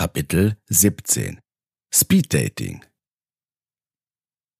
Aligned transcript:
Kapitel 0.00 0.56
17 0.70 1.40
Speed 1.92 2.32
Dating 2.32 2.82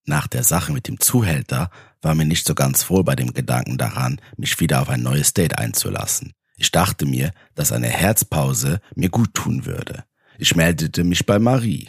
Nach 0.05 0.27
der 0.27 0.45
Sache 0.45 0.71
mit 0.71 0.87
dem 0.87 1.01
Zuhälter 1.01 1.71
war 2.03 2.15
mir 2.15 2.27
nicht 2.27 2.47
so 2.47 2.55
ganz 2.55 2.91
wohl 2.91 3.05
bei 3.05 3.17
dem 3.17 3.33
Gedanken 3.33 3.79
daran, 3.79 4.21
mich 4.37 4.61
wieder 4.61 4.83
auf 4.83 4.91
ein 4.91 5.03
neues 5.03 5.33
Date 5.33 5.57
einzulassen. 5.57 6.35
Ich 6.59 6.71
dachte 6.73 7.07
mir, 7.07 7.33
dass 7.55 7.73
eine 7.73 7.89
Herzpause 7.89 8.83
mir 8.95 9.09
gut 9.09 9.33
tun 9.33 9.65
würde. 9.65 10.05
Ich 10.37 10.57
meldete 10.57 11.05
mich 11.05 11.25
bei 11.25 11.39
Marie. 11.39 11.89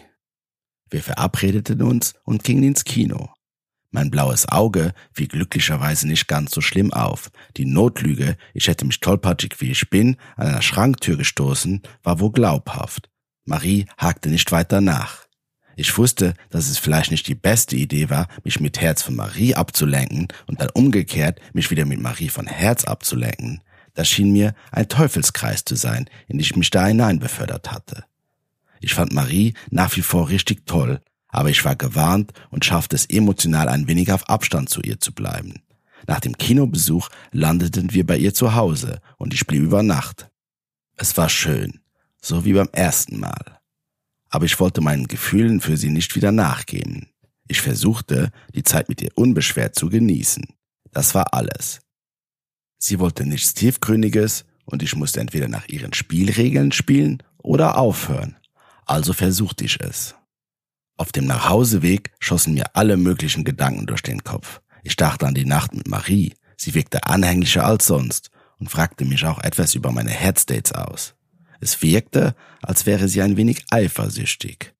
Wir 0.89 1.03
verabredeten 1.03 1.81
uns 1.81 2.13
und 2.23 2.45
gingen 2.45 2.63
ins 2.63 2.85
Kino. 2.85 3.33
Mein 3.89 4.11
blaues 4.11 4.47
Auge 4.47 4.93
fiel 5.11 5.27
glücklicherweise 5.27 6.07
nicht 6.07 6.29
ganz 6.29 6.51
so 6.51 6.61
schlimm 6.61 6.93
auf. 6.93 7.31
Die 7.57 7.65
Notlüge, 7.65 8.37
ich 8.53 8.69
hätte 8.69 8.85
mich 8.85 9.01
tollpatschig 9.01 9.59
wie 9.59 9.71
ich 9.71 9.89
bin, 9.89 10.15
an 10.37 10.47
einer 10.47 10.61
Schranktür 10.61 11.17
gestoßen, 11.17 11.81
war 12.01 12.21
wohl 12.21 12.31
glaubhaft. 12.31 13.10
Marie 13.45 13.85
hakte 13.97 14.29
nicht 14.29 14.51
weiter 14.51 14.81
nach. 14.81 15.25
Ich 15.75 15.97
wusste, 15.97 16.35
dass 16.49 16.69
es 16.69 16.77
vielleicht 16.77 17.11
nicht 17.11 17.27
die 17.27 17.35
beste 17.35 17.75
Idee 17.75 18.09
war, 18.09 18.27
mich 18.43 18.59
mit 18.59 18.79
Herz 18.79 19.01
von 19.01 19.15
Marie 19.15 19.55
abzulenken 19.55 20.27
und 20.47 20.61
dann 20.61 20.69
umgekehrt 20.69 21.39
mich 21.53 21.71
wieder 21.71 21.85
mit 21.85 21.99
Marie 21.99 22.29
von 22.29 22.45
Herz 22.45 22.83
abzulenken. 22.83 23.61
Das 23.93 24.07
schien 24.07 24.31
mir 24.31 24.53
ein 24.71 24.87
Teufelskreis 24.87 25.65
zu 25.65 25.75
sein, 25.75 26.09
in 26.27 26.37
den 26.37 26.41
ich 26.41 26.55
mich 26.55 26.69
da 26.69 26.85
hinein 26.85 27.19
befördert 27.19 27.71
hatte. 27.71 28.05
Ich 28.79 28.93
fand 28.93 29.13
Marie 29.13 29.53
nach 29.69 29.95
wie 29.95 30.01
vor 30.01 30.29
richtig 30.29 30.65
toll, 30.65 31.01
aber 31.29 31.49
ich 31.49 31.65
war 31.65 31.75
gewarnt 31.75 32.33
und 32.49 32.65
schaffte 32.65 32.95
es 32.95 33.05
emotional 33.05 33.69
ein 33.69 33.87
wenig 33.87 34.11
auf 34.11 34.29
Abstand 34.29 34.69
zu 34.69 34.81
ihr 34.81 34.99
zu 34.99 35.13
bleiben. 35.13 35.61
Nach 36.07 36.19
dem 36.19 36.37
Kinobesuch 36.37 37.09
landeten 37.31 37.93
wir 37.93 38.05
bei 38.05 38.17
ihr 38.17 38.33
zu 38.33 38.55
Hause 38.55 39.01
und 39.17 39.33
ich 39.33 39.45
blieb 39.45 39.61
über 39.61 39.83
Nacht. 39.83 40.29
Es 40.97 41.15
war 41.17 41.29
schön, 41.29 41.80
so 42.21 42.45
wie 42.45 42.53
beim 42.53 42.69
ersten 42.71 43.19
Mal. 43.19 43.59
Aber 44.29 44.45
ich 44.45 44.59
wollte 44.59 44.81
meinen 44.81 45.07
Gefühlen 45.07 45.59
für 45.59 45.75
sie 45.75 45.89
nicht 45.89 46.15
wieder 46.15 46.31
nachgeben. 46.31 47.09
Ich 47.47 47.61
versuchte, 47.61 48.31
die 48.55 48.63
Zeit 48.63 48.87
mit 48.87 49.01
ihr 49.01 49.11
unbeschwert 49.15 49.75
zu 49.75 49.89
genießen. 49.89 50.45
Das 50.91 51.13
war 51.15 51.33
alles. 51.33 51.81
Sie 52.77 52.99
wollte 52.99 53.25
nichts 53.25 53.53
Tiefgründiges 53.53 54.45
und 54.65 54.83
ich 54.83 54.95
musste 54.95 55.19
entweder 55.19 55.47
nach 55.47 55.67
ihren 55.67 55.93
Spielregeln 55.93 56.71
spielen 56.71 57.21
oder 57.37 57.77
aufhören. 57.77 58.37
Also 58.85 59.13
versuchte 59.13 59.65
ich 59.65 59.79
es. 59.81 60.15
Auf 60.97 61.11
dem 61.11 61.25
Nachhauseweg 61.25 62.11
schossen 62.19 62.53
mir 62.53 62.75
alle 62.75 62.95
möglichen 62.95 63.43
Gedanken 63.43 63.85
durch 63.85 64.01
den 64.01 64.23
Kopf. 64.23 64.61
Ich 64.83 64.95
dachte 64.95 65.27
an 65.27 65.33
die 65.33 65.45
Nacht 65.45 65.73
mit 65.73 65.87
Marie. 65.87 66.33
Sie 66.57 66.73
wirkte 66.73 67.05
anhänglicher 67.05 67.65
als 67.65 67.85
sonst 67.85 68.29
und 68.59 68.69
fragte 68.69 69.05
mich 69.05 69.25
auch 69.25 69.39
etwas 69.39 69.75
über 69.75 69.91
meine 69.91 70.11
Headstates 70.11 70.73
aus. 70.73 71.15
Es 71.61 71.81
wirkte, 71.81 72.35
als 72.61 72.85
wäre 72.85 73.07
sie 73.07 73.21
ein 73.21 73.37
wenig 73.37 73.63
eifersüchtig. 73.69 74.73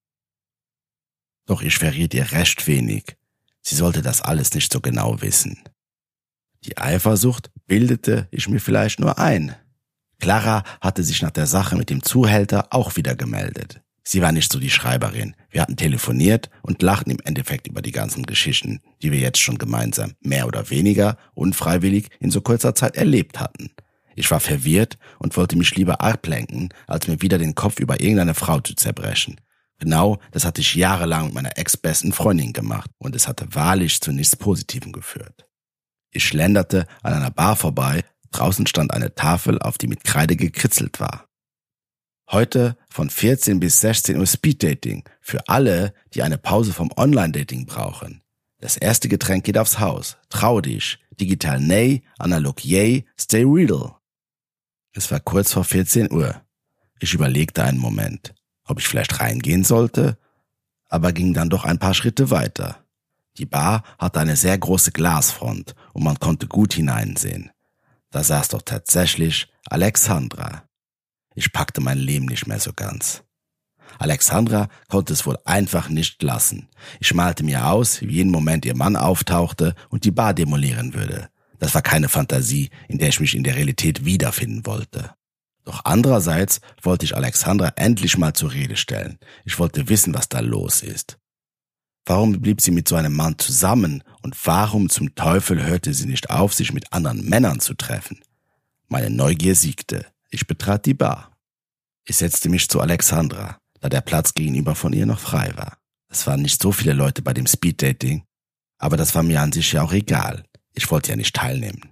Doch 1.45 1.61
ich 1.61 1.77
verriet 1.77 2.13
ihr 2.13 2.31
recht 2.31 2.67
wenig. 2.67 3.15
Sie 3.61 3.75
sollte 3.75 4.01
das 4.01 4.21
alles 4.21 4.53
nicht 4.53 4.73
so 4.73 4.81
genau 4.81 5.21
wissen. 5.21 5.63
Die 6.63 6.77
Eifersucht 6.77 7.51
bildete 7.67 8.27
ich 8.31 8.49
mir 8.49 8.59
vielleicht 8.59 8.99
nur 8.99 9.19
ein. 9.19 9.55
Clara 10.19 10.63
hatte 10.81 11.03
sich 11.03 11.21
nach 11.21 11.31
der 11.31 11.47
Sache 11.47 11.75
mit 11.75 11.89
dem 11.89 12.03
Zuhälter 12.03 12.67
auch 12.71 12.95
wieder 12.95 13.15
gemeldet. 13.15 13.81
Sie 14.03 14.21
war 14.21 14.31
nicht 14.31 14.51
so 14.51 14.59
die 14.59 14.69
Schreiberin. 14.69 15.35
Wir 15.49 15.61
hatten 15.61 15.77
telefoniert 15.77 16.49
und 16.63 16.81
lachten 16.81 17.11
im 17.11 17.19
Endeffekt 17.23 17.67
über 17.67 17.81
die 17.81 17.91
ganzen 17.91 18.23
Geschichten, 18.23 18.81
die 19.01 19.11
wir 19.11 19.19
jetzt 19.19 19.39
schon 19.39 19.57
gemeinsam 19.57 20.13
mehr 20.19 20.47
oder 20.47 20.69
weniger 20.71 21.17
unfreiwillig 21.35 22.09
in 22.19 22.31
so 22.31 22.41
kurzer 22.41 22.73
Zeit 22.73 22.95
erlebt 22.95 23.39
hatten. 23.39 23.71
Ich 24.15 24.29
war 24.31 24.39
verwirrt 24.39 24.97
und 25.19 25.37
wollte 25.37 25.55
mich 25.55 25.75
lieber 25.75 26.01
ablenken, 26.01 26.69
als 26.87 27.07
mir 27.07 27.21
wieder 27.21 27.37
den 27.37 27.55
Kopf 27.55 27.79
über 27.79 27.99
irgendeine 27.99 28.33
Frau 28.33 28.59
zu 28.59 28.75
zerbrechen. 28.75 29.39
Genau 29.79 30.19
das 30.31 30.45
hatte 30.45 30.61
ich 30.61 30.75
jahrelang 30.75 31.25
mit 31.25 31.33
meiner 31.33 31.57
ex-besten 31.57 32.13
Freundin 32.13 32.53
gemacht 32.53 32.91
und 32.99 33.15
es 33.15 33.27
hatte 33.27 33.47
wahrlich 33.55 33.99
zu 33.99 34.11
nichts 34.11 34.35
Positivem 34.35 34.91
geführt. 34.91 35.47
Ich 36.11 36.25
schlenderte 36.25 36.85
an 37.01 37.13
einer 37.13 37.31
Bar 37.31 37.55
vorbei, 37.55 38.03
draußen 38.31 38.67
stand 38.67 38.93
eine 38.93 39.15
Tafel, 39.15 39.59
auf 39.59 39.77
die 39.77 39.87
mit 39.87 40.03
Kreide 40.03 40.35
gekritzelt 40.35 40.99
war. 40.99 41.25
Heute 42.29 42.77
von 42.89 43.09
14 43.09 43.59
bis 43.59 43.81
16 43.81 44.17
Uhr 44.17 44.27
Speeddating 44.27 45.03
für 45.19 45.47
alle, 45.49 45.93
die 46.13 46.21
eine 46.21 46.37
Pause 46.37 46.73
vom 46.73 46.91
Online-Dating 46.95 47.65
brauchen. 47.65 48.21
Das 48.59 48.77
erste 48.77 49.09
Getränk 49.09 49.43
geht 49.43 49.57
aufs 49.57 49.79
Haus. 49.79 50.17
Trau 50.29 50.61
dich. 50.61 50.99
Digital 51.19 51.59
nay, 51.59 52.03
analog 52.19 52.63
yay, 52.63 53.05
stay 53.17 53.43
real. 53.43 53.95
Es 54.93 55.09
war 55.09 55.21
kurz 55.21 55.53
vor 55.53 55.63
14 55.63 56.11
Uhr. 56.11 56.41
Ich 56.99 57.13
überlegte 57.13 57.63
einen 57.63 57.77
Moment, 57.77 58.33
ob 58.65 58.79
ich 58.79 58.87
vielleicht 58.87 59.19
reingehen 59.21 59.63
sollte, 59.63 60.17
aber 60.89 61.13
ging 61.13 61.33
dann 61.33 61.49
doch 61.49 61.63
ein 61.63 61.79
paar 61.79 61.93
Schritte 61.93 62.29
weiter. 62.29 62.83
Die 63.37 63.45
Bar 63.45 63.83
hatte 63.97 64.19
eine 64.19 64.35
sehr 64.35 64.57
große 64.57 64.91
Glasfront 64.91 65.75
und 65.93 66.03
man 66.03 66.19
konnte 66.19 66.47
gut 66.47 66.73
hineinsehen. 66.73 67.51
Da 68.09 68.23
saß 68.23 68.49
doch 68.49 68.61
tatsächlich 68.61 69.47
Alexandra. 69.69 70.63
Ich 71.33 71.53
packte 71.53 71.79
mein 71.79 71.97
Leben 71.97 72.25
nicht 72.25 72.45
mehr 72.45 72.59
so 72.59 72.73
ganz. 72.73 73.23
Alexandra 73.97 74.67
konnte 74.89 75.13
es 75.13 75.25
wohl 75.25 75.37
einfach 75.45 75.87
nicht 75.87 76.21
lassen. 76.21 76.67
Ich 76.99 77.13
malte 77.13 77.43
mir 77.43 77.67
aus, 77.67 78.01
wie 78.01 78.11
jeden 78.11 78.31
Moment 78.31 78.65
ihr 78.65 78.75
Mann 78.75 78.97
auftauchte 78.97 79.75
und 79.89 80.03
die 80.03 80.11
Bar 80.11 80.33
demolieren 80.33 80.93
würde. 80.93 81.30
Das 81.61 81.75
war 81.75 81.83
keine 81.83 82.09
Fantasie, 82.09 82.71
in 82.87 82.97
der 82.97 83.09
ich 83.09 83.19
mich 83.19 83.35
in 83.35 83.43
der 83.43 83.55
Realität 83.55 84.03
wiederfinden 84.03 84.65
wollte. 84.65 85.13
Doch 85.63 85.85
andererseits 85.85 86.59
wollte 86.81 87.05
ich 87.05 87.15
Alexandra 87.15 87.71
endlich 87.75 88.17
mal 88.17 88.33
zur 88.33 88.51
Rede 88.51 88.75
stellen. 88.75 89.19
Ich 89.45 89.59
wollte 89.59 89.87
wissen, 89.87 90.15
was 90.15 90.27
da 90.27 90.39
los 90.39 90.81
ist. 90.81 91.19
Warum 92.03 92.41
blieb 92.41 92.61
sie 92.61 92.71
mit 92.71 92.87
so 92.87 92.95
einem 92.95 93.13
Mann 93.13 93.37
zusammen 93.37 94.03
und 94.23 94.35
warum 94.43 94.89
zum 94.89 95.13
Teufel 95.13 95.63
hörte 95.63 95.93
sie 95.93 96.07
nicht 96.07 96.31
auf, 96.31 96.55
sich 96.55 96.73
mit 96.73 96.91
anderen 96.91 97.29
Männern 97.29 97.59
zu 97.59 97.75
treffen? 97.75 98.19
Meine 98.87 99.11
Neugier 99.11 99.53
siegte. 99.53 100.07
Ich 100.31 100.47
betrat 100.47 100.87
die 100.87 100.95
Bar. 100.95 101.31
Ich 102.05 102.17
setzte 102.17 102.49
mich 102.49 102.69
zu 102.69 102.81
Alexandra, 102.81 103.59
da 103.81 103.87
der 103.87 104.01
Platz 104.01 104.33
gegenüber 104.33 104.73
von 104.73 104.93
ihr 104.93 105.05
noch 105.05 105.19
frei 105.19 105.53
war. 105.55 105.77
Es 106.09 106.25
waren 106.25 106.41
nicht 106.41 106.59
so 106.59 106.71
viele 106.71 106.93
Leute 106.93 107.21
bei 107.21 107.35
dem 107.35 107.45
Speeddating, 107.45 108.23
aber 108.79 108.97
das 108.97 109.13
war 109.13 109.21
mir 109.21 109.41
an 109.41 109.51
sich 109.51 109.73
ja 109.73 109.83
auch 109.83 109.93
egal. 109.93 110.43
Ich 110.73 110.89
wollte 110.91 111.11
ja 111.11 111.15
nicht 111.15 111.35
teilnehmen. 111.35 111.91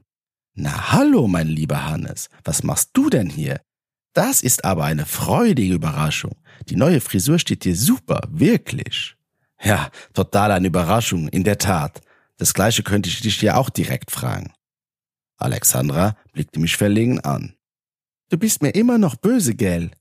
Na 0.53 0.91
hallo, 0.91 1.27
mein 1.27 1.47
lieber 1.47 1.85
Hannes, 1.85 2.29
was 2.43 2.63
machst 2.63 2.91
du 2.93 3.09
denn 3.09 3.29
hier? 3.29 3.61
Das 4.13 4.41
ist 4.41 4.65
aber 4.65 4.85
eine 4.85 5.05
freudige 5.05 5.73
Überraschung. 5.73 6.35
Die 6.67 6.75
neue 6.75 6.99
Frisur 6.99 7.39
steht 7.39 7.63
dir 7.63 7.75
super, 7.75 8.21
wirklich. 8.29 9.15
Ja, 9.61 9.89
total 10.13 10.51
eine 10.51 10.67
Überraschung, 10.67 11.27
in 11.29 11.43
der 11.43 11.57
Tat. 11.57 12.01
Das 12.37 12.53
gleiche 12.53 12.83
könnte 12.83 13.09
ich 13.09 13.21
dich 13.21 13.41
ja 13.41 13.55
auch 13.55 13.69
direkt 13.69 14.11
fragen. 14.11 14.53
Alexandra 15.37 16.17
blickte 16.33 16.59
mich 16.59 16.75
verlegen 16.75 17.19
an. 17.19 17.55
Du 18.29 18.37
bist 18.37 18.61
mir 18.61 18.71
immer 18.71 18.97
noch 18.97 19.15
böse, 19.15 19.55
gell? 19.55 19.91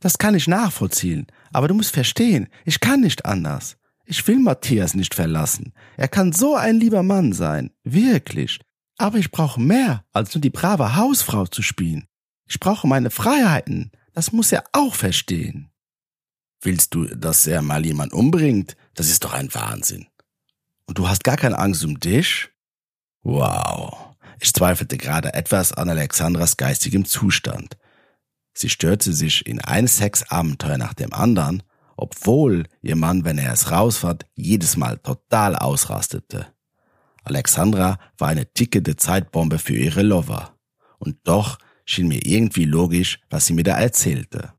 Das 0.00 0.18
kann 0.18 0.34
ich 0.34 0.46
nachvollziehen, 0.46 1.26
aber 1.52 1.68
du 1.68 1.74
musst 1.74 1.92
verstehen, 1.92 2.48
ich 2.64 2.80
kann 2.80 3.00
nicht 3.00 3.26
anders. 3.26 3.76
Ich 4.10 4.26
will 4.26 4.38
Matthias 4.38 4.94
nicht 4.94 5.14
verlassen. 5.14 5.74
Er 5.98 6.08
kann 6.08 6.32
so 6.32 6.56
ein 6.56 6.80
lieber 6.80 7.02
Mann 7.02 7.34
sein, 7.34 7.72
wirklich. 7.84 8.58
Aber 8.96 9.18
ich 9.18 9.30
brauche 9.30 9.60
mehr, 9.60 10.02
als 10.12 10.34
nur 10.34 10.40
die 10.40 10.48
brave 10.48 10.96
Hausfrau 10.96 11.46
zu 11.46 11.60
spielen. 11.60 12.06
Ich 12.46 12.58
brauche 12.58 12.88
meine 12.88 13.10
Freiheiten. 13.10 13.92
Das 14.14 14.32
muss 14.32 14.50
er 14.50 14.64
auch 14.72 14.94
verstehen. 14.94 15.68
Willst 16.62 16.94
du, 16.94 17.04
dass 17.04 17.46
er 17.46 17.60
mal 17.60 17.84
jemand 17.84 18.14
umbringt? 18.14 18.78
Das 18.94 19.10
ist 19.10 19.24
doch 19.24 19.34
ein 19.34 19.52
Wahnsinn. 19.52 20.06
Und 20.86 20.96
du 20.96 21.06
hast 21.06 21.22
gar 21.22 21.36
keine 21.36 21.58
Angst 21.58 21.84
um 21.84 22.00
dich? 22.00 22.48
Wow. 23.20 24.16
Ich 24.40 24.54
zweifelte 24.54 24.96
gerade 24.96 25.34
etwas 25.34 25.74
an 25.74 25.90
Alexandras 25.90 26.56
geistigem 26.56 27.04
Zustand. 27.04 27.76
Sie 28.54 28.70
stürzte 28.70 29.12
sich 29.12 29.46
in 29.46 29.60
ein 29.60 29.86
Sexabenteuer 29.86 30.78
nach 30.78 30.94
dem 30.94 31.12
anderen, 31.12 31.62
obwohl 31.98 32.64
ihr 32.80 32.96
Mann, 32.96 33.24
wenn 33.24 33.38
er 33.38 33.52
es 33.52 33.70
rausfand, 33.70 34.24
jedes 34.34 34.76
Mal 34.76 34.98
total 34.98 35.56
ausrastete. 35.56 36.46
Alexandra 37.24 37.98
war 38.16 38.28
eine 38.28 38.52
tickende 38.52 38.96
Zeitbombe 38.96 39.58
für 39.58 39.76
ihre 39.76 40.02
Lover. 40.02 40.54
Und 40.98 41.16
doch 41.24 41.58
schien 41.84 42.08
mir 42.08 42.24
irgendwie 42.24 42.64
logisch, 42.64 43.20
was 43.30 43.46
sie 43.46 43.52
mir 43.52 43.64
da 43.64 43.78
erzählte. 43.78 44.52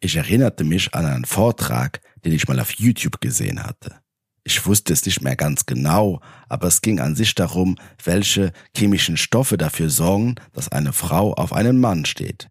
Ich 0.00 0.16
erinnerte 0.16 0.62
mich 0.62 0.94
an 0.94 1.06
einen 1.06 1.24
Vortrag, 1.24 2.00
den 2.24 2.32
ich 2.32 2.46
mal 2.46 2.60
auf 2.60 2.72
YouTube 2.72 3.20
gesehen 3.20 3.62
hatte. 3.62 3.96
Ich 4.44 4.64
wusste 4.64 4.92
es 4.92 5.04
nicht 5.04 5.20
mehr 5.20 5.36
ganz 5.36 5.66
genau, 5.66 6.20
aber 6.48 6.68
es 6.68 6.80
ging 6.80 7.00
an 7.00 7.16
sich 7.16 7.34
darum, 7.34 7.76
welche 8.02 8.52
chemischen 8.76 9.16
Stoffe 9.16 9.58
dafür 9.58 9.90
sorgen, 9.90 10.36
dass 10.52 10.70
eine 10.70 10.92
Frau 10.92 11.34
auf 11.34 11.52
einen 11.52 11.80
Mann 11.80 12.04
steht. 12.04 12.48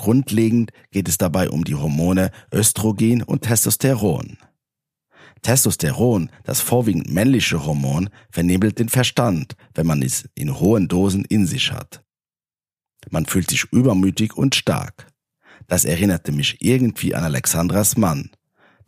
Grundlegend 0.00 0.72
geht 0.92 1.10
es 1.10 1.18
dabei 1.18 1.50
um 1.50 1.62
die 1.62 1.74
Hormone 1.74 2.30
Östrogen 2.50 3.22
und 3.22 3.42
Testosteron. 3.42 4.38
Testosteron, 5.42 6.30
das 6.42 6.62
vorwiegend 6.62 7.10
männliche 7.10 7.66
Hormon, 7.66 8.08
vernebelt 8.30 8.78
den 8.78 8.88
Verstand, 8.88 9.56
wenn 9.74 9.86
man 9.86 10.00
es 10.00 10.26
in 10.34 10.58
hohen 10.58 10.88
Dosen 10.88 11.26
in 11.26 11.46
sich 11.46 11.70
hat. 11.70 12.02
Man 13.10 13.26
fühlt 13.26 13.50
sich 13.50 13.64
übermütig 13.72 14.34
und 14.38 14.54
stark. 14.54 15.06
Das 15.66 15.84
erinnerte 15.84 16.32
mich 16.32 16.62
irgendwie 16.62 17.14
an 17.14 17.24
Alexandras 17.24 17.98
Mann. 17.98 18.30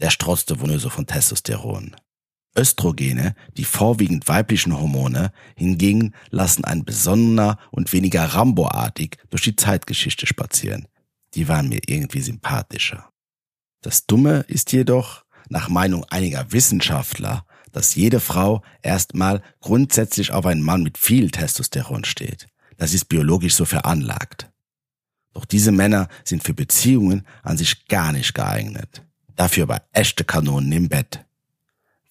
Der 0.01 0.09
strotzte 0.09 0.63
wohl 0.63 0.69
nur 0.69 0.79
so 0.79 0.89
von 0.89 1.07
Testosteron. 1.07 1.95
Östrogene, 2.57 3.35
die 3.59 3.65
vorwiegend 3.65 4.29
weiblichen 4.29 4.81
Hormone, 4.81 5.31
hingegen 5.57 6.15
lassen 6.31 6.65
ein 6.65 6.87
besonnener 6.87 7.59
und 7.71 7.93
weniger 7.93 8.25
Rambo-artig 8.25 9.19
durch 9.29 9.43
die 9.43 9.57
Zeitgeschichte 9.57 10.27
spazieren. 10.27 10.89
Die 11.35 11.49
waren 11.49 11.69
mir 11.69 11.81
irgendwie 11.87 12.21
sympathischer. 12.21 13.11
Das 13.81 14.07
Dumme 14.07 14.45
ist 14.49 14.73
jedoch, 14.73 15.25
nach 15.49 15.69
Meinung 15.69 16.05
einiger 16.05 16.53
Wissenschaftler, 16.53 17.45
dass 17.73 17.95
jede 17.95 18.21
Frau 18.21 18.63
erstmal 18.83 19.43
grundsätzlich 19.61 20.33
auf 20.33 20.47
einen 20.47 20.63
Mann 20.63 20.83
mit 20.83 20.99
viel 20.99 21.31
Testosteron 21.31 22.05
steht. 22.05 22.47
Das 22.77 22.95
ist 22.95 23.07
biologisch 23.07 23.55
so 23.55 23.65
veranlagt. 23.65 24.51
Doch 25.33 25.45
diese 25.45 25.73
Männer 25.73 26.09
sind 26.25 26.43
für 26.43 26.55
Beziehungen 26.55 27.27
an 27.43 27.57
sich 27.57 27.87
gar 27.89 28.13
nicht 28.13 28.35
geeignet. 28.35 29.03
Dafür 29.35 29.65
aber 29.65 29.83
echte 29.93 30.25
Kanonen 30.25 30.73
im 30.73 30.89
Bett. 30.89 31.25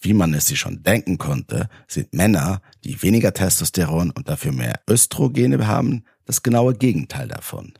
Wie 0.01 0.13
man 0.13 0.33
es 0.33 0.47
sich 0.47 0.59
schon 0.59 0.81
denken 0.81 1.19
konnte, 1.19 1.69
sind 1.87 2.13
Männer, 2.13 2.63
die 2.83 3.01
weniger 3.03 3.33
Testosteron 3.33 4.09
und 4.09 4.27
dafür 4.27 4.51
mehr 4.51 4.81
Östrogene 4.89 5.67
haben, 5.67 6.05
das 6.25 6.41
genaue 6.41 6.73
Gegenteil 6.73 7.27
davon. 7.27 7.73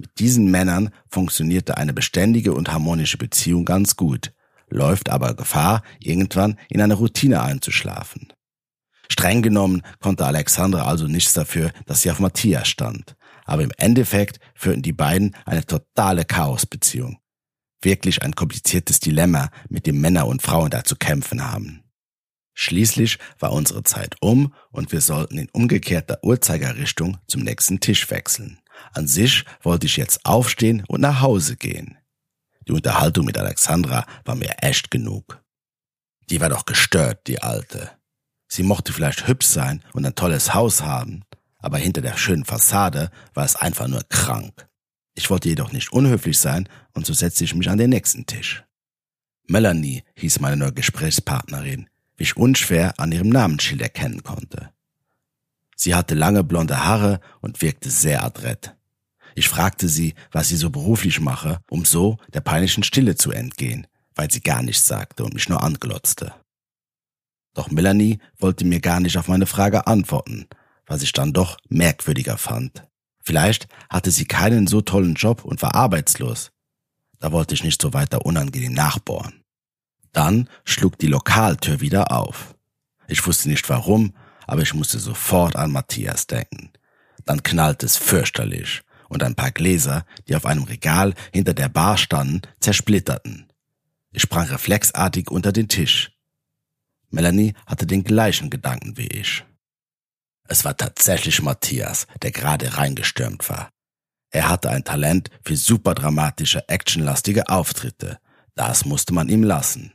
Mit 0.00 0.18
diesen 0.18 0.50
Männern 0.50 0.94
funktionierte 1.10 1.76
eine 1.76 1.92
beständige 1.92 2.54
und 2.54 2.72
harmonische 2.72 3.18
Beziehung 3.18 3.66
ganz 3.66 3.96
gut, 3.96 4.32
läuft 4.70 5.10
aber 5.10 5.34
Gefahr, 5.34 5.82
irgendwann 5.98 6.58
in 6.70 6.80
eine 6.80 6.94
Routine 6.94 7.42
einzuschlafen. 7.42 8.32
Streng 9.10 9.42
genommen 9.42 9.82
konnte 9.98 10.24
Alexandra 10.24 10.86
also 10.86 11.06
nichts 11.06 11.34
dafür, 11.34 11.70
dass 11.84 12.00
sie 12.00 12.10
auf 12.10 12.18
Matthias 12.18 12.66
stand. 12.66 13.14
Aber 13.44 13.62
im 13.62 13.72
Endeffekt 13.76 14.40
führten 14.54 14.80
die 14.80 14.94
beiden 14.94 15.36
eine 15.44 15.66
totale 15.66 16.24
Chaosbeziehung. 16.24 17.18
Wirklich 17.82 18.22
ein 18.22 18.34
kompliziertes 18.34 19.00
Dilemma, 19.00 19.50
mit 19.68 19.86
dem 19.86 20.00
Männer 20.00 20.26
und 20.28 20.40
Frauen 20.40 20.70
da 20.70 20.82
zu 20.82 20.96
kämpfen 20.96 21.44
haben. 21.44 21.82
Schließlich 22.54 23.18
war 23.38 23.52
unsere 23.52 23.82
Zeit 23.82 24.16
um 24.22 24.54
und 24.70 24.92
wir 24.92 25.02
sollten 25.02 25.36
in 25.36 25.50
umgekehrter 25.52 26.20
Uhrzeigerrichtung 26.22 27.18
zum 27.26 27.42
nächsten 27.42 27.80
Tisch 27.80 28.10
wechseln. 28.10 28.59
An 28.92 29.06
sich 29.06 29.44
wollte 29.62 29.86
ich 29.86 29.96
jetzt 29.96 30.24
aufstehen 30.24 30.84
und 30.88 31.00
nach 31.00 31.20
Hause 31.20 31.56
gehen. 31.56 31.96
Die 32.66 32.72
Unterhaltung 32.72 33.24
mit 33.24 33.38
Alexandra 33.38 34.06
war 34.24 34.34
mir 34.34 34.62
echt 34.62 34.90
genug. 34.90 35.42
Die 36.28 36.40
war 36.40 36.48
doch 36.48 36.66
gestört, 36.66 37.26
die 37.26 37.42
Alte. 37.42 37.90
Sie 38.46 38.62
mochte 38.62 38.92
vielleicht 38.92 39.26
hübsch 39.26 39.46
sein 39.46 39.82
und 39.92 40.04
ein 40.04 40.14
tolles 40.14 40.54
Haus 40.54 40.82
haben, 40.82 41.24
aber 41.58 41.78
hinter 41.78 42.00
der 42.00 42.16
schönen 42.16 42.44
Fassade 42.44 43.10
war 43.34 43.44
es 43.44 43.56
einfach 43.56 43.88
nur 43.88 44.02
krank. 44.08 44.68
Ich 45.14 45.30
wollte 45.30 45.48
jedoch 45.48 45.72
nicht 45.72 45.92
unhöflich 45.92 46.38
sein 46.38 46.68
und 46.92 47.06
so 47.06 47.12
setzte 47.12 47.44
ich 47.44 47.54
mich 47.54 47.68
an 47.68 47.78
den 47.78 47.90
nächsten 47.90 48.26
Tisch. 48.26 48.64
Melanie 49.46 50.04
hieß 50.14 50.40
meine 50.40 50.56
neue 50.56 50.72
Gesprächspartnerin, 50.72 51.88
wie 52.16 52.22
ich 52.22 52.36
unschwer 52.36 52.98
an 52.98 53.12
ihrem 53.12 53.28
Namensschild 53.28 53.80
erkennen 53.80 54.22
konnte. 54.22 54.72
Sie 55.82 55.94
hatte 55.94 56.14
lange 56.14 56.44
blonde 56.44 56.84
Haare 56.84 57.20
und 57.40 57.62
wirkte 57.62 57.88
sehr 57.88 58.22
adrett. 58.22 58.76
Ich 59.34 59.48
fragte 59.48 59.88
sie, 59.88 60.12
was 60.30 60.50
sie 60.50 60.58
so 60.58 60.68
beruflich 60.68 61.20
mache, 61.20 61.62
um 61.70 61.86
so 61.86 62.18
der 62.34 62.42
peinlichen 62.42 62.82
Stille 62.82 63.16
zu 63.16 63.32
entgehen, 63.32 63.86
weil 64.14 64.30
sie 64.30 64.42
gar 64.42 64.62
nichts 64.62 64.86
sagte 64.86 65.24
und 65.24 65.32
mich 65.32 65.48
nur 65.48 65.62
anglotzte. 65.62 66.34
Doch 67.54 67.70
Melanie 67.70 68.18
wollte 68.36 68.66
mir 68.66 68.80
gar 68.80 69.00
nicht 69.00 69.16
auf 69.16 69.28
meine 69.28 69.46
Frage 69.46 69.86
antworten, 69.86 70.48
was 70.84 71.00
ich 71.00 71.12
dann 71.12 71.32
doch 71.32 71.56
merkwürdiger 71.70 72.36
fand. 72.36 72.86
Vielleicht 73.22 73.66
hatte 73.88 74.10
sie 74.10 74.26
keinen 74.26 74.66
so 74.66 74.82
tollen 74.82 75.14
Job 75.14 75.46
und 75.46 75.62
war 75.62 75.74
arbeitslos. 75.74 76.52
Da 77.20 77.32
wollte 77.32 77.54
ich 77.54 77.64
nicht 77.64 77.80
so 77.80 77.94
weiter 77.94 78.26
unangenehm 78.26 78.74
nachbohren. 78.74 79.44
Dann 80.12 80.46
schlug 80.62 80.98
die 80.98 81.06
Lokaltür 81.06 81.80
wieder 81.80 82.12
auf. 82.12 82.54
Ich 83.08 83.26
wusste 83.26 83.48
nicht 83.48 83.66
warum, 83.70 84.12
aber 84.50 84.62
ich 84.62 84.74
musste 84.74 84.98
sofort 84.98 85.54
an 85.54 85.70
Matthias 85.70 86.26
denken. 86.26 86.72
Dann 87.24 87.44
knallte 87.44 87.86
es 87.86 87.96
fürchterlich 87.96 88.82
und 89.08 89.22
ein 89.22 89.36
paar 89.36 89.52
Gläser, 89.52 90.04
die 90.26 90.34
auf 90.34 90.44
einem 90.44 90.64
Regal 90.64 91.14
hinter 91.32 91.54
der 91.54 91.68
Bar 91.68 91.96
standen, 91.96 92.42
zersplitterten. 92.58 93.46
Ich 94.10 94.22
sprang 94.22 94.48
reflexartig 94.48 95.30
unter 95.30 95.52
den 95.52 95.68
Tisch. 95.68 96.10
Melanie 97.10 97.54
hatte 97.64 97.86
den 97.86 98.02
gleichen 98.02 98.50
Gedanken 98.50 98.96
wie 98.96 99.06
ich. 99.06 99.44
Es 100.48 100.64
war 100.64 100.76
tatsächlich 100.76 101.42
Matthias, 101.42 102.08
der 102.20 102.32
gerade 102.32 102.76
reingestürmt 102.76 103.48
war. 103.48 103.70
Er 104.30 104.48
hatte 104.48 104.70
ein 104.70 104.82
Talent 104.82 105.30
für 105.44 105.56
superdramatische, 105.56 106.68
actionlastige 106.68 107.48
Auftritte. 107.48 108.18
Das 108.56 108.84
musste 108.84 109.14
man 109.14 109.28
ihm 109.28 109.44
lassen. 109.44 109.92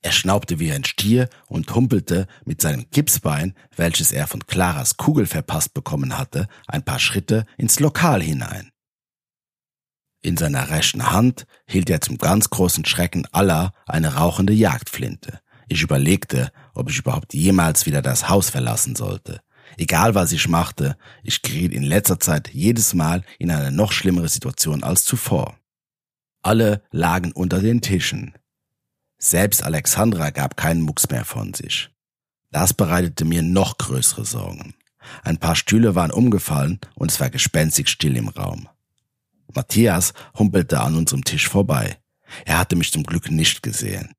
Er 0.00 0.12
schnaubte 0.12 0.60
wie 0.60 0.72
ein 0.72 0.84
Stier 0.84 1.28
und 1.46 1.74
humpelte 1.74 2.28
mit 2.44 2.62
seinem 2.62 2.88
Gipsbein, 2.90 3.54
welches 3.74 4.12
er 4.12 4.26
von 4.26 4.46
Claras 4.46 4.96
Kugel 4.96 5.26
verpasst 5.26 5.74
bekommen 5.74 6.16
hatte, 6.16 6.46
ein 6.68 6.84
paar 6.84 7.00
Schritte 7.00 7.46
ins 7.56 7.80
Lokal 7.80 8.22
hinein. 8.22 8.70
In 10.20 10.36
seiner 10.36 10.70
rechten 10.70 11.10
Hand 11.10 11.46
hielt 11.66 11.90
er 11.90 12.00
zum 12.00 12.18
ganz 12.18 12.50
großen 12.50 12.84
Schrecken 12.84 13.26
aller 13.32 13.72
eine 13.86 14.14
rauchende 14.14 14.52
Jagdflinte. 14.52 15.40
Ich 15.68 15.82
überlegte, 15.82 16.50
ob 16.74 16.90
ich 16.90 16.98
überhaupt 16.98 17.34
jemals 17.34 17.86
wieder 17.86 18.02
das 18.02 18.28
Haus 18.28 18.50
verlassen 18.50 18.96
sollte. 18.96 19.40
Egal 19.76 20.14
was 20.14 20.32
ich 20.32 20.48
machte, 20.48 20.96
ich 21.22 21.42
geriet 21.42 21.72
in 21.72 21.82
letzter 21.82 22.18
Zeit 22.18 22.48
jedes 22.52 22.94
Mal 22.94 23.22
in 23.38 23.50
eine 23.50 23.70
noch 23.70 23.92
schlimmere 23.92 24.28
Situation 24.28 24.82
als 24.82 25.04
zuvor. 25.04 25.58
Alle 26.42 26.82
lagen 26.90 27.32
unter 27.32 27.60
den 27.60 27.80
Tischen. 27.80 28.32
Selbst 29.18 29.64
Alexandra 29.64 30.30
gab 30.30 30.56
keinen 30.56 30.82
Mucks 30.82 31.10
mehr 31.10 31.24
von 31.24 31.52
sich. 31.52 31.90
Das 32.50 32.72
bereitete 32.72 33.24
mir 33.24 33.42
noch 33.42 33.76
größere 33.78 34.24
Sorgen. 34.24 34.74
Ein 35.24 35.38
paar 35.38 35.56
Stühle 35.56 35.94
waren 35.94 36.10
umgefallen 36.10 36.78
und 36.94 37.10
es 37.10 37.18
war 37.20 37.28
gespenstig 37.28 37.88
still 37.88 38.16
im 38.16 38.28
Raum. 38.28 38.68
Matthias 39.54 40.12
humpelte 40.38 40.80
an 40.80 40.94
unserem 40.94 41.24
Tisch 41.24 41.48
vorbei. 41.48 41.98
Er 42.44 42.58
hatte 42.58 42.76
mich 42.76 42.92
zum 42.92 43.02
Glück 43.02 43.30
nicht 43.30 43.62
gesehen. 43.62 44.12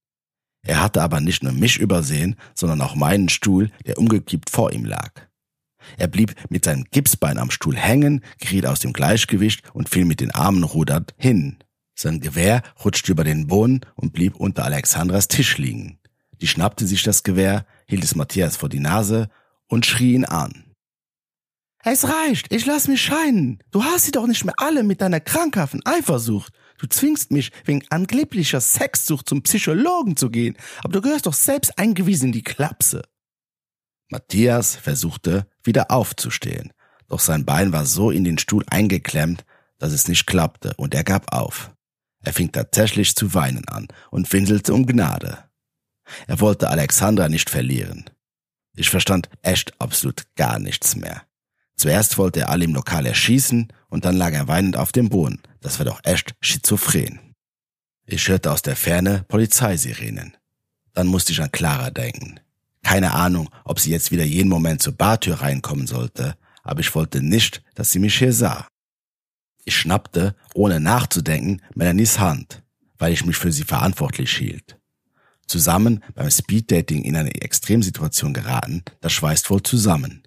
Er 0.64 0.82
hatte 0.82 1.02
aber 1.02 1.22
nicht 1.22 1.44
nur 1.44 1.54
mich 1.54 1.78
übersehen, 1.78 2.36
sondern 2.54 2.82
auch 2.82 2.96
meinen 2.96 3.30
Stuhl, 3.30 3.72
der 3.86 3.98
umgekippt 3.98 4.50
vor 4.50 4.74
ihm 4.74 4.84
lag. 4.84 5.12
Er 5.98 6.08
blieb 6.08 6.36
mit 6.50 6.66
seinem 6.66 6.84
Gipsbein 6.92 7.38
am 7.38 7.52
Stuhl 7.52 7.78
hängen, 7.78 8.24
geriet 8.40 8.66
aus 8.66 8.82
dem 8.82 8.92
Gleichgewicht 8.92 9.64
und 9.74 9.90
fiel 9.90 10.04
mit 10.04 10.20
den 10.20 10.32
Armen 10.32 10.64
rudert 10.64 11.14
hin. 11.18 11.58
Sein 12.02 12.22
Gewehr 12.22 12.64
rutschte 12.86 13.12
über 13.12 13.26
den 13.26 13.48
Boden 13.48 13.82
und 13.96 14.14
blieb 14.14 14.38
unter 14.38 14.64
Alexandras 14.64 15.28
Tisch 15.28 15.58
liegen. 15.58 16.00
Die 16.40 16.48
schnappte 16.48 16.88
sich 16.88 17.04
das 17.04 17.24
Gewehr, 17.24 17.66
hielt 17.88 18.06
es 18.06 18.16
Matthias 18.16 18.56
vor 18.56 18.70
die 18.70 18.80
Nase 18.80 19.28
und 19.68 19.86
schrie 19.86 20.14
ihn 20.14 20.24
an. 20.24 20.64
Es 21.84 22.08
reicht, 22.08 22.54
ich 22.54 22.66
lass 22.66 22.88
mich 22.88 23.02
scheinen. 23.02 23.62
Du 23.72 23.84
hast 23.84 24.06
sie 24.06 24.12
doch 24.12 24.28
nicht 24.28 24.46
mehr 24.46 24.54
alle 24.60 24.84
mit 24.84 25.02
deiner 25.02 25.20
krankhaften 25.20 25.86
Eifersucht. 25.86 26.54
Du 26.78 26.88
zwingst 26.88 27.32
mich 27.32 27.52
wegen 27.66 27.84
angeblicher 27.90 28.62
Sexsucht 28.62 29.28
zum 29.28 29.42
Psychologen 29.42 30.16
zu 30.16 30.30
gehen, 30.30 30.56
aber 30.82 30.94
du 30.94 31.02
gehörst 31.02 31.26
doch 31.26 31.34
selbst 31.34 31.78
eingewiesen 31.78 32.28
in 32.28 32.32
die 32.32 32.44
Klapse. 32.44 33.02
Matthias 34.08 34.78
versuchte, 34.78 35.48
wieder 35.66 35.92
aufzustehen, 35.92 36.72
doch 37.10 37.20
sein 37.20 37.44
Bein 37.44 37.74
war 37.74 37.86
so 37.86 38.10
in 38.10 38.24
den 38.24 38.38
Stuhl 38.38 38.64
eingeklemmt, 38.70 39.44
dass 39.80 39.92
es 39.92 40.08
nicht 40.08 40.26
klappte 40.26 40.74
und 40.78 40.94
er 40.96 41.04
gab 41.04 41.34
auf. 41.34 41.72
Er 42.22 42.34
fing 42.34 42.52
tatsächlich 42.52 43.16
zu 43.16 43.34
weinen 43.34 43.68
an 43.68 43.88
und 44.12 44.32
winselte 44.32 44.74
um 44.74 44.86
Gnade. 44.86 45.46
Er 46.28 46.40
wollte 46.40 46.70
Alexandra 46.70 47.30
nicht 47.30 47.50
verlieren. 47.50 48.10
Ich 48.76 48.90
verstand 48.90 49.30
echt 49.42 49.80
absolut 49.80 50.24
gar 50.36 50.60
nichts 50.60 50.96
mehr. 50.96 51.24
Zuerst 51.76 52.18
wollte 52.18 52.42
er 52.42 52.50
alle 52.50 52.66
im 52.66 52.74
Lokal 52.74 53.06
erschießen 53.06 53.72
und 53.90 54.06
dann 54.06 54.18
lag 54.18 54.34
er 54.34 54.48
weinend 54.48 54.76
auf 54.76 54.92
dem 54.92 55.10
Boden. 55.10 55.42
Das 55.62 55.80
war 55.80 55.86
doch 55.86 56.02
echt 56.04 56.36
schizophren. 56.42 57.20
Ich 58.06 58.28
hörte 58.28 58.52
aus 58.52 58.62
der 58.62 58.76
Ferne 58.76 59.24
Polizeisirenen. 59.28 60.36
Dann 60.94 61.08
musste 61.08 61.32
ich 61.32 61.42
an 61.42 61.52
Clara 61.52 61.92
denken. 61.92 62.40
Keine 62.84 63.14
Ahnung, 63.14 63.50
ob 63.64 63.80
sie 63.80 63.92
jetzt 63.92 64.12
wieder 64.12 64.24
jeden 64.24 64.50
Moment 64.50 64.82
zur 64.82 64.94
Bartür 64.94 65.36
reinkommen 65.36 65.88
sollte, 65.88 66.36
aber 66.64 66.80
ich 66.80 66.94
wollte 66.96 67.22
nicht, 67.22 67.62
dass 67.76 67.92
sie 67.92 68.00
mich 68.00 68.18
hier 68.18 68.34
sah. 68.34 68.68
Ich 69.70 69.78
schnappte, 69.78 70.36
ohne 70.56 70.80
nachzudenken, 70.80 71.62
Melanies 71.76 72.18
Hand, 72.18 72.64
weil 72.98 73.14
ich 73.14 73.24
mich 73.24 73.38
für 73.38 73.52
sie 73.52 73.66
verantwortlich 73.66 74.36
hielt. 74.36 74.80
Zusammen 75.46 76.04
beim 76.16 76.32
Speeddating 76.32 77.04
in 77.04 77.16
eine 77.16 77.40
Extremsituation 77.40 78.34
geraten, 78.34 78.84
das 79.00 79.14
schweißt 79.14 79.48
wohl 79.52 79.62
zusammen. 79.62 80.24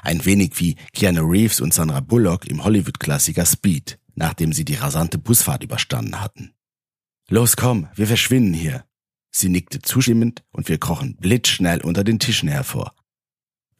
Ein 0.00 0.24
wenig 0.24 0.58
wie 0.58 0.76
Keanu 0.94 1.20
Reeves 1.20 1.60
und 1.60 1.74
Sandra 1.74 2.00
Bullock 2.00 2.46
im 2.46 2.64
Hollywood-Klassiker 2.64 3.44
Speed, 3.44 3.98
nachdem 4.14 4.54
sie 4.54 4.64
die 4.64 4.76
rasante 4.76 5.18
Busfahrt 5.18 5.62
überstanden 5.62 6.18
hatten. 6.22 6.54
Los 7.28 7.58
komm, 7.58 7.88
wir 7.94 8.06
verschwinden 8.06 8.54
hier. 8.54 8.86
Sie 9.30 9.50
nickte 9.50 9.82
zustimmend 9.82 10.44
und 10.50 10.70
wir 10.70 10.78
krochen 10.78 11.14
blitzschnell 11.16 11.82
unter 11.82 12.04
den 12.04 12.18
Tischen 12.18 12.48
hervor. 12.48 12.94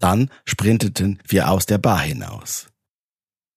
Dann 0.00 0.28
sprinteten 0.44 1.18
wir 1.26 1.50
aus 1.50 1.64
der 1.64 1.78
Bar 1.78 2.00
hinaus. 2.00 2.66